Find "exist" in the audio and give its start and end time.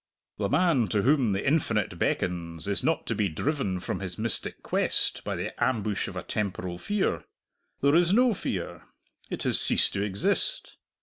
10.01-10.77